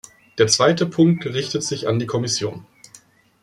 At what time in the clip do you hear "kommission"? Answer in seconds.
2.07-2.65